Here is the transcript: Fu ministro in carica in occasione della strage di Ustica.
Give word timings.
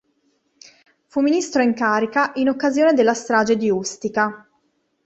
Fu 1.05 1.19
ministro 1.21 1.61
in 1.61 1.75
carica 1.75 2.31
in 2.37 2.49
occasione 2.49 2.93
della 2.93 3.13
strage 3.13 3.55
di 3.55 3.69
Ustica. 3.69 4.49